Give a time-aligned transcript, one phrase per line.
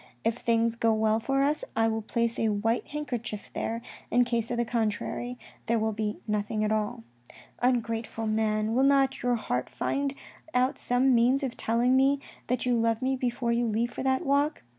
[0.23, 4.49] If things go well for us, I will place a white handkerchief there, in case
[4.49, 7.03] of the contrary, there will be nothing at all."
[7.61, 10.15] Ungrateful man, will not your heart find
[10.55, 14.25] out some means of telling me that you love me before you leave for that
[14.25, 14.63] walk.